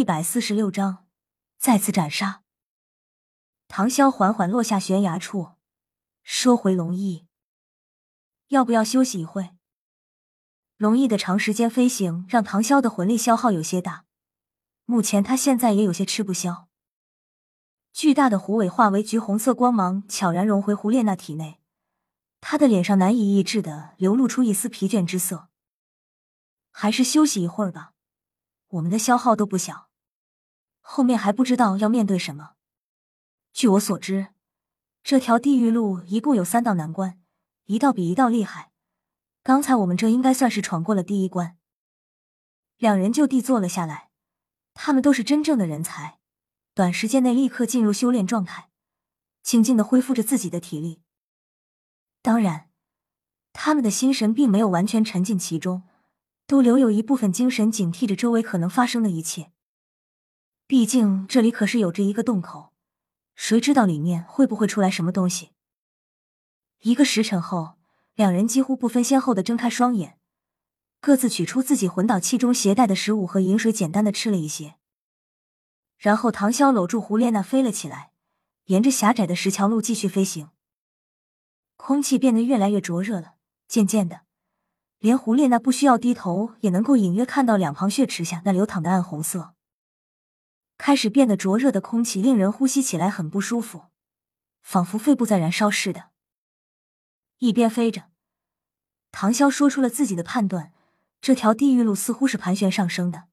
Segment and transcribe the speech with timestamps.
[0.00, 1.04] 一百四十六章
[1.58, 2.42] 再次斩杀。
[3.68, 5.56] 唐潇缓缓落下悬崖处，
[6.22, 7.26] 收回龙翼。
[8.48, 9.50] 要不要休息一会？
[10.78, 14.06] 龙翼的长时间飞行让唐潇的魂力消耗有些大，
[14.86, 16.70] 目前他现在也有些吃不消。
[17.92, 21.60] 巨大的狐尾化为橘红色光芒，悄然融回胡列娜体内。
[22.40, 25.50] 他的脸上难以抑制的流露出一丝疲倦之色。
[26.70, 27.92] 还是休息一会儿吧，
[28.68, 29.89] 我们的消耗都不小，
[30.92, 32.54] 后面还不知道要面对什么。
[33.52, 34.34] 据我所知，
[35.04, 37.20] 这条地狱路一共有三道难关，
[37.66, 38.72] 一道比一道厉害。
[39.44, 41.56] 刚才我们这应该算是闯过了第一关。
[42.76, 44.10] 两人就地坐了下来，
[44.74, 46.18] 他们都是真正的人才，
[46.74, 48.70] 短时间内立刻进入修炼状态，
[49.44, 51.02] 静静的恢复着自己的体力。
[52.20, 52.68] 当然，
[53.52, 55.84] 他们的心神并没有完全沉浸其中，
[56.48, 59.52] 都留有一部分精神警惕着周围可能发生的一切。
[60.70, 62.72] 毕竟这里可是有着一个洞口，
[63.34, 65.50] 谁知道里面会不会出来什么东西？
[66.82, 67.72] 一个时辰后。
[68.14, 70.16] 两人几乎不分先后的睁开双眼，
[71.00, 74.76] 各自取出自己魂导器中携带的食物和饮水，简单的吃了一些。
[75.98, 78.12] 然后唐潇搂住胡列娜飞了起来，
[78.66, 80.50] 沿着狭窄的石桥路继续飞行。
[81.76, 83.34] 空气变得越来越灼热了，
[83.66, 84.20] 渐渐的，
[85.00, 89.54] 连胡列娜不需要低头也能够隐约看到两旁血池下那流淌的暗红色。
[90.80, 93.88] 开始变得灼热的空气令人呼吸起来很不舒服，
[94.62, 96.08] 仿佛肺部在燃烧似的。
[97.36, 98.08] 一边飞着。
[99.12, 100.72] 唐潇说出了自己的判断：
[101.20, 103.24] 这条地狱路似乎是盘旋上升的，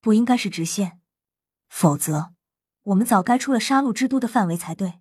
[0.00, 0.98] 不应该是直线，
[1.68, 2.32] 否则
[2.84, 5.00] 我们早该出了杀戮之都的范围才对。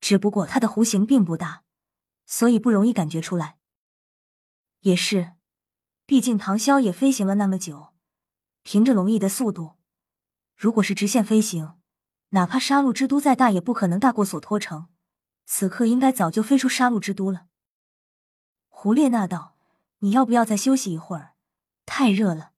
[0.00, 1.64] 只不过它的弧形并不大，
[2.24, 3.58] 所以不容易感觉出来。
[4.82, 5.32] 也是，
[6.06, 7.94] 毕竟唐潇也飞行了那么久，
[8.62, 9.77] 凭着龙翼的速度，
[10.58, 11.78] 如果是直线飞行，
[12.30, 14.88] 哪怕杀戮之都再大，也不可能大过索托城。
[15.46, 17.46] 此刻应该早就飞出杀戮之都了。
[18.66, 19.56] 胡列娜道
[20.00, 21.36] ：“你要不要再休息一会儿？
[21.86, 22.54] 太热了，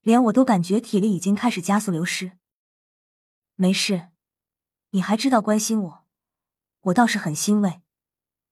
[0.00, 2.38] 连我都感觉体力已经开始加速流失。”
[3.56, 4.08] 没事，
[4.92, 6.06] 你还知道关心我，
[6.80, 7.82] 我倒是很欣慰。”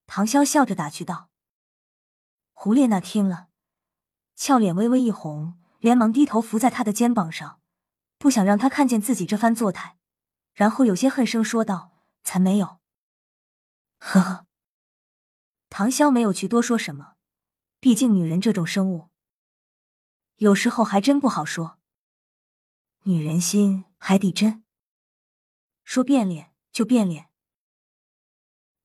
[0.06, 1.30] 唐潇笑着打趣道。
[2.52, 3.48] 胡列娜听了，
[4.36, 7.61] 俏脸微微一红，连忙低头伏在他的肩膀上，
[8.22, 9.98] 不想让他看见自己这番作态，
[10.54, 11.90] 然后有些恨声说道
[12.22, 12.78] ：“才没有。”
[13.98, 14.46] 呵呵。
[15.68, 17.16] 唐潇没有去多说什么，
[17.80, 19.08] 毕竟女人这种生物，
[20.36, 21.80] 有时候还真不好说。
[23.02, 24.62] 女人心海底针，
[25.82, 27.28] 说变脸就变脸。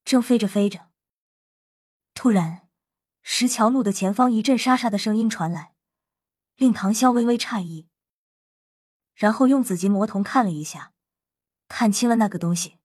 [0.03, 0.89] 正飞着飞着，
[2.15, 2.67] 突然，
[3.21, 5.75] 石桥路的前方一阵沙沙的声音传来，
[6.55, 7.87] 令唐潇微微诧异，
[9.17, 10.94] 然后用紫极魔瞳看了一下，
[11.67, 12.78] 看清了那个东西，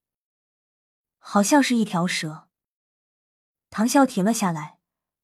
[1.19, 2.48] 好像是一条蛇。
[3.69, 4.78] 唐啸停了下来，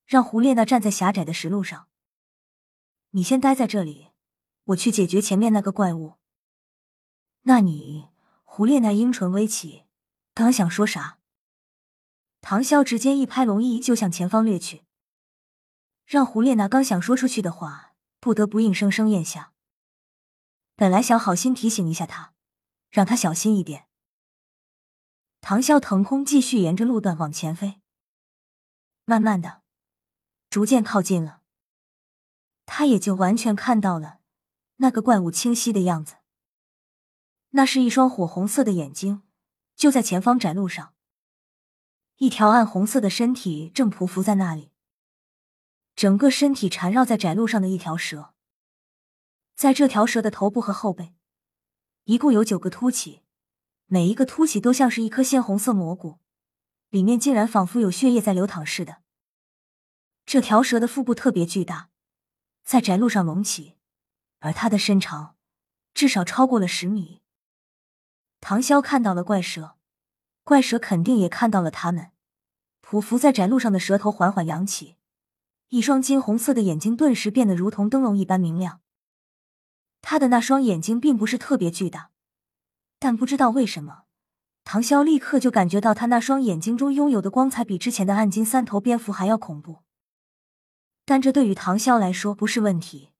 [0.04, 1.88] 让胡列娜站在狭窄的石路上。
[3.12, 4.10] 你先待在这里，
[4.64, 6.19] 我去解决前面那个怪物。
[7.44, 8.08] 那你，
[8.44, 9.84] 胡列娜樱唇微起，
[10.34, 11.19] 刚想说啥，
[12.42, 14.82] 唐啸直接一拍龙翼就向前方掠去，
[16.04, 19.54] 让胡列娜刚想说出去的话，不得不硬生生咽下。
[20.78, 22.34] 本来想好心提醒一下他，
[22.88, 23.88] 让他小心一点。
[25.40, 27.80] 唐啸腾空继续沿着路段往前飞。
[29.04, 29.62] 慢慢的，
[30.48, 31.42] 逐渐靠近了，
[32.64, 34.20] 他也就完全看到了
[34.76, 36.18] 那个怪物清晰的样子。
[37.48, 39.22] 那是一双火红色的眼睛，
[39.74, 40.94] 就在前方窄路上，
[42.18, 44.70] 一条暗红色的身体正匍匐在那里，
[45.96, 48.36] 整个身体缠绕在窄路上的一条蛇。
[49.58, 51.16] 在这条蛇的头部和后背，
[52.04, 53.22] 一共有九个凸起，
[53.86, 56.20] 每一个凸起都像是一颗鲜红色蘑菇。
[56.91, 58.98] 里面竟然仿佛有血液在流淌似的。
[60.24, 61.91] 这条蛇的腹部特别巨大，
[62.62, 63.74] 在窄路上隆起，
[64.38, 65.34] 而它的身长
[65.92, 67.20] 至少超过了十米。
[68.40, 69.75] 唐潇看到了怪蛇，
[70.44, 72.12] 怪蛇肯定也看到了他们。
[72.81, 74.94] 匍匐在窄路上的蛇头缓缓扬起，
[75.70, 78.82] 一双金红色的眼睛顿时变得如同灯笼一般明亮。
[80.00, 82.10] 他的那双眼睛并不是特别巨大，
[82.98, 84.04] 但不知道为什么。
[84.64, 89.82] 唐潇立刻就感觉到他那双眼睛中拥有的光彩比之前的暗金三头蝙蝠还要恐怖，
[91.06, 93.12] 但这对于唐潇来说不是问题。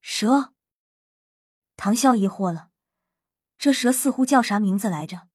[0.00, 0.52] 蛇，
[1.76, 2.70] 唐潇疑惑了，
[3.56, 5.28] 这蛇似乎叫啥名字来着？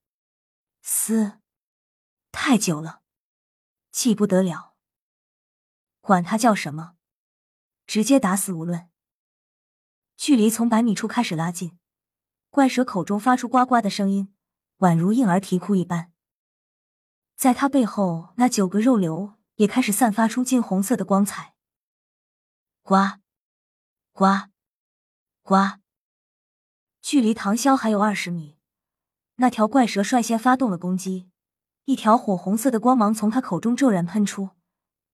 [0.81, 1.39] 嘶，
[2.33, 3.01] 太久了，
[3.91, 4.75] 记不得了。
[6.01, 6.95] 管它叫什么，
[7.87, 8.89] 直接打死无论。
[10.19, 11.79] 距离从百米处开始拉近，
[12.49, 14.33] 怪蛇口中发出呱呱的声音，
[14.79, 16.11] 宛如婴儿啼哭一般。
[17.37, 21.55] 在他背后，那九个肉瘤也开始散发出金红色的光彩。
[22.83, 23.21] 呱，
[24.11, 24.49] 呱，
[25.41, 25.79] 呱！
[27.01, 28.57] 距离唐潇还有二十米，
[29.37, 31.29] 那条怪蛇率先发动了攻击，
[31.85, 34.49] 一条火红色的光芒从他口中骤然喷出，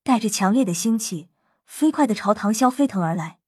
[0.01, 1.30] 带着强烈的腥气，
[1.63, 3.40] 飞快的朝唐潇飞腾而来。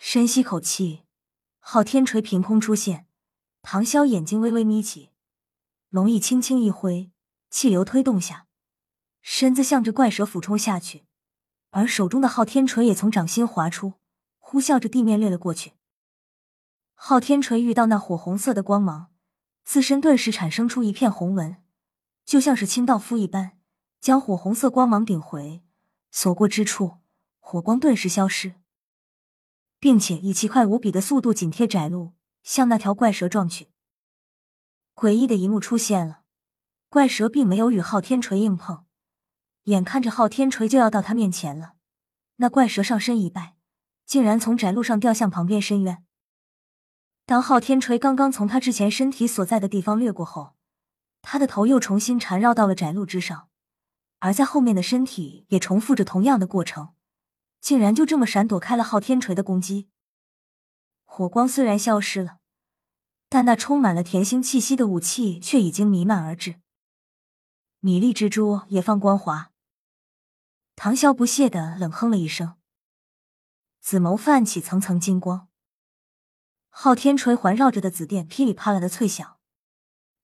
[0.00, 1.02] 深吸口气，
[1.58, 3.06] 昊天锤凭空出现，
[3.62, 5.10] 唐潇眼睛微微眯起，
[5.90, 7.10] 龙翼轻轻一挥。
[7.50, 8.46] 气流推动下，
[9.22, 11.04] 身子向着怪蛇俯冲下去，
[11.70, 13.94] 而手中的昊天锤也从掌心滑出，
[14.38, 15.72] 呼啸着地面掠了过去。
[16.94, 19.08] 昊天锤遇到那火红色的光芒，
[19.64, 21.56] 自身顿时产生出一片红纹，
[22.24, 23.58] 就像是清道夫一般，
[24.00, 25.62] 将火红色光芒顶回，
[26.12, 26.98] 所过之处，
[27.40, 28.54] 火光顿时消失，
[29.80, 33.70] 并且以奇快无比的速度紧贴窄路，向那条怪蛇撞去。
[34.94, 36.22] 诡异的一幕出现了。
[36.88, 38.86] 怪蛇并没有与昊天锤硬碰，
[39.64, 41.74] 眼看着昊天锤就要到他面前了，
[42.36, 43.56] 那怪蛇上身一拜，
[44.06, 46.02] 竟然从窄路上掉向旁边深渊。
[47.26, 50.54] 当昊天锤刚刚从他之前身体所在的地方掠过后，
[51.20, 53.50] 他的头又重新缠绕到了窄路之上，
[54.20, 56.94] 而在后面的身体也重复着同样的过程，
[57.60, 59.88] 竟然就这么闪躲开了昊天锤的攻击。
[61.04, 62.38] 火光虽然消失了，
[63.28, 66.60] 但那充满了甜腥气息的武器却已经弥漫而至。
[67.80, 69.52] 米粒蜘蛛也放光华。
[70.76, 72.54] 唐潇不屑的冷哼了一声，
[73.80, 75.48] 紫眸泛起层层金光。
[76.70, 79.38] 昊天锤环绕着的紫电噼里啪啦的脆响，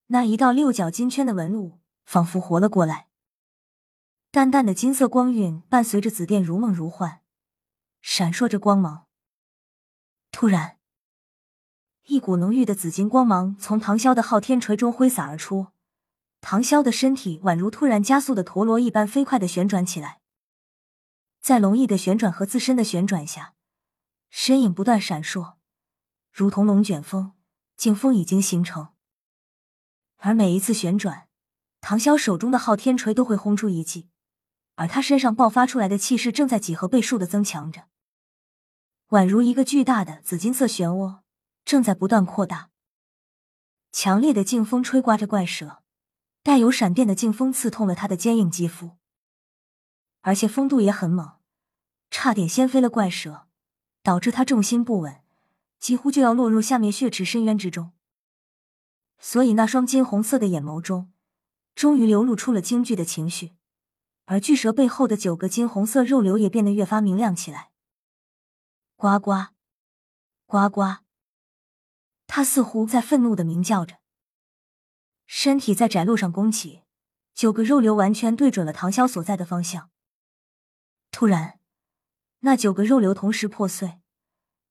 [0.07, 3.09] 那一道六角金圈的纹路仿佛活了过来，
[4.31, 7.23] 淡淡的金色光晕伴随着紫电如梦如幻，
[8.07, 9.07] 闪烁着光芒。
[10.31, 10.77] 突然，
[12.05, 15.69] 一股浓郁的紫金光芒从唐潇的昊天锤中挥洒而出。
[16.43, 20.21] 唐潇的身体宛如突然加速的陀螺一般飞快的旋转起来，
[21.41, 23.55] 在龙翼的旋转和自身的旋转下，
[24.29, 25.55] 身影不断闪烁，
[26.31, 27.33] 如同龙卷风，
[27.75, 28.89] 劲风已经形成。
[30.19, 31.27] 而每一次旋转，
[31.81, 34.11] 唐潇手中的昊天锤都会轰出一记，
[34.75, 37.89] 而他身上爆发出来的气势正在几何倍数的增强着，
[39.11, 41.21] 宛如一个巨大的紫金色漩涡，
[41.65, 42.71] 正在不断扩大。
[43.93, 45.81] 强烈的劲风吹刮着怪蛇。
[46.45, 48.99] 带有闪电的劲风刺痛了他的坚硬肌肤，
[50.21, 51.37] 而且风度也很猛，
[52.11, 53.47] 差点掀飞了怪蛇，
[54.03, 55.23] 导致他重心不稳，
[55.81, 57.93] 几乎就要落入下面血池深渊之中。
[59.19, 61.11] 所以那双金红色的眼眸中，
[61.75, 63.55] 终于流露出了惊惧的情绪，
[64.27, 67.71] 而巨蛇背后的九个金红色肉瘤也变得越发明亮起来。
[69.05, 69.49] 呱呱，
[70.47, 70.83] 呱呱，
[72.27, 73.99] 他似乎在愤怒的鸣叫着。
[75.27, 76.85] 身体在窄路上弓起，
[77.35, 79.91] 九个肉瘤完全对准了唐潇所在的方向。
[81.11, 81.61] 突然，
[82.39, 84.01] 那九个肉瘤同时破碎，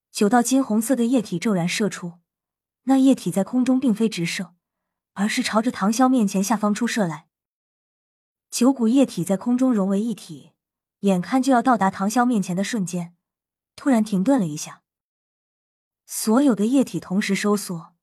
[0.09, 2.13] 九道金红色的液体骤然射出。
[2.85, 4.55] 那液体在空中并非直射，
[5.13, 7.27] 而是朝着唐潇面前下方出射来。
[8.49, 10.53] 九股液体在空中融为一体，
[11.01, 13.15] 眼看就要到达唐潇面前的瞬间，
[13.75, 14.81] 突然停顿了一下。
[16.05, 17.93] 所有的液体同时收缩。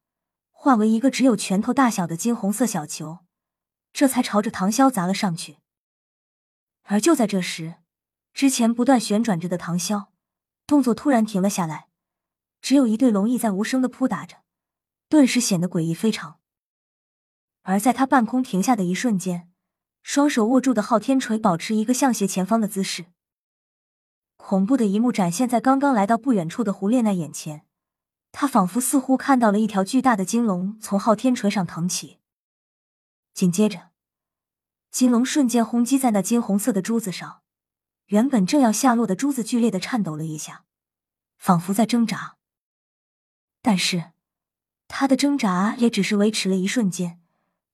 [0.63, 3.21] 化为一个只有拳头大小的金红色小球，
[3.95, 5.57] 这才朝着唐潇砸了上去。
[6.83, 7.77] 而就在这时，
[8.35, 10.09] 之前不断旋转着的唐潇
[10.67, 11.89] 动作突然停了下来，
[12.61, 14.43] 只有一对龙翼在无声的扑打着，
[15.09, 16.41] 顿时显得诡异非常。
[17.63, 19.51] 而在他半空停下的一瞬间，
[20.03, 23.07] 双手握住的昊天锤保持一个向斜前方的姿势。
[24.43, 27.65] 恐怖的一幕展现在刚刚来到不远处的胡列娜眼前。
[28.33, 32.19] 她仿佛似乎看到了一条巨大的金龙从昊天锤上腾起，
[33.33, 33.91] 紧接着，
[34.91, 37.43] 金龙瞬间轰击在那金红色的珠子上，
[38.07, 40.65] 原本正要下落的珠子剧烈的颤抖了一下，
[41.39, 42.37] 仿佛在挣扎。
[43.63, 44.13] 但是，
[44.89, 47.21] 他的挣扎也只是维持了一瞬间，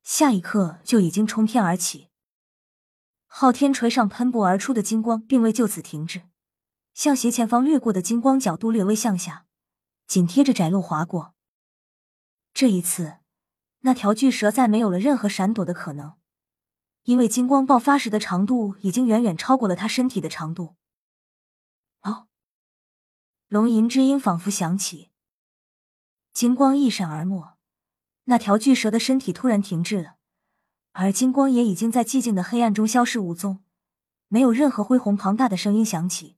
[0.02, 2.08] 下一刻就已经冲天而起。
[3.26, 6.22] 昊天锤上喷薄而出的金光并未就此停滞，
[6.96, 9.44] 向斜前方掠过的金光角度略微向下。
[10.06, 11.34] 紧贴着窄路划过。
[12.54, 13.18] 这一次，
[13.80, 16.14] 那条巨蛇再没有了任何闪躲的可能，
[17.02, 20.76] 因为金光爆发时的长度已经远远超过了它身体的长度。
[22.00, 22.28] 哦，
[23.48, 25.10] 龙吟之音仿佛响起，
[26.32, 27.58] 金光一闪而没，
[28.24, 30.14] 那条巨蛇的身体突然停滞了，
[30.92, 33.62] 而金光也已经在寂静的黑暗中消失无踪，
[34.28, 36.35] 没有任何恢宏庞大的声音响起。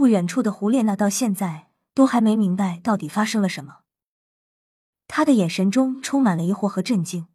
[0.00, 1.66] 不远处的胡列娜到现在。
[1.92, 3.80] 都还没明白到底发生了什么。
[5.06, 7.26] 他的眼神中充满了疑惑和震惊，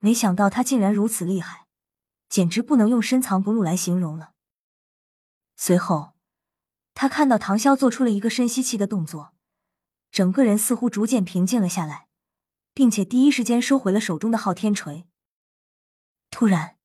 [0.00, 1.68] 没想到他竟然如此厉害，
[2.28, 4.32] 简直不能用深藏不露来形容了。
[5.56, 6.14] 随后，
[6.92, 9.32] 他看到唐潇做出了一个深吸气的动作，
[10.10, 12.08] 整个人似乎逐渐平静了下来，
[12.74, 15.06] 并且第一时间收回了手中的昊天锤。
[16.30, 16.76] 突然，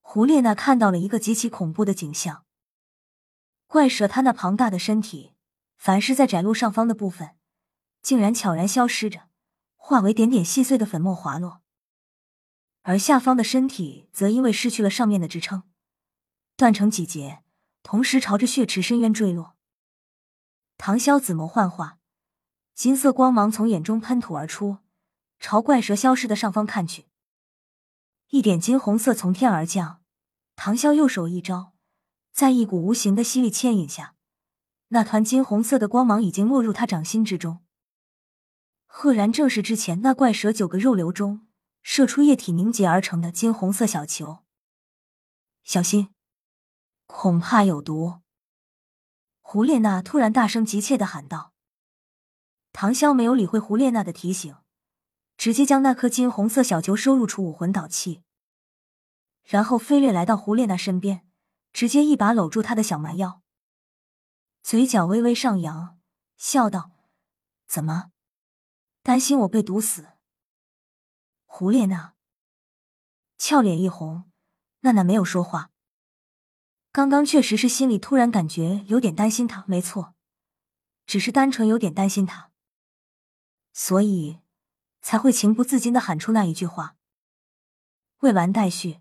[0.00, 2.44] 胡列娜看到了一个极其恐怖的景象：
[3.70, 5.32] 怪蛇它那庞大的身体，
[5.76, 7.36] 凡是在窄路上方的部分，
[8.02, 9.28] 竟然悄然消失着，
[9.76, 11.60] 化为点点细碎的粉末滑落；
[12.82, 15.62] 而下方的身体则因为失去了上面的支撑，
[16.56, 17.44] 断成几截。
[17.84, 19.54] 同时朝着血池深渊坠落，
[20.76, 21.98] 唐潇紫眸幻化，
[22.74, 24.78] 金色光芒从眼中喷吐而出，
[25.38, 27.06] 朝怪蛇消失的上方看去。
[28.30, 30.02] 一点金红色从天而降，
[30.56, 31.69] 唐潇右手一招，
[32.32, 34.14] 在一股无形的吸力牵引下，
[34.88, 37.60] 那团金红色的光芒已经落入他掌心之中。
[38.86, 41.46] 赫然正是之前那怪蛇九个肉瘤中
[41.82, 44.40] 射出液体凝结而成的金红色小球。
[45.62, 46.08] 小心！
[47.06, 48.20] 恐怕有毒！
[49.40, 51.52] 胡列娜突然大声急切的喊道。
[52.72, 54.56] 唐潇没有理会胡列娜的提醒，
[55.36, 58.22] 直接将那颗金红色小球收入出武魂导器，
[59.44, 61.28] 然后飞掠来到胡列娜身边，
[61.72, 63.42] 直接一把搂住他的小蛮腰，
[64.62, 65.98] 嘴角微微上扬，
[66.36, 66.90] 笑道
[67.66, 68.10] ：“怎么，
[69.02, 70.08] 担心我被毒死？”
[71.46, 72.14] 胡列娜
[73.38, 74.30] 俏脸一红，
[74.80, 75.70] 娜娜没有说话。
[76.92, 80.14] 刚刚确实是心里突然感觉有点担心他，没错，
[81.06, 82.50] 只是单纯有点担心他，
[83.72, 84.40] 所以
[85.00, 86.96] 才会情不自禁的喊出那一句话。
[88.18, 88.99] 未完待续。